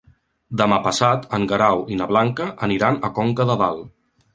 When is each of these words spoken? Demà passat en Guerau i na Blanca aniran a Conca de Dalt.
Demà 0.61 0.79
passat 0.87 1.29
en 1.39 1.47
Guerau 1.53 1.85
i 1.97 2.01
na 2.03 2.11
Blanca 2.15 2.51
aniran 2.71 3.03
a 3.11 3.15
Conca 3.23 3.51
de 3.53 3.63
Dalt. 3.67 3.91